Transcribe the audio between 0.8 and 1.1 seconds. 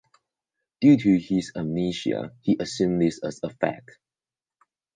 Due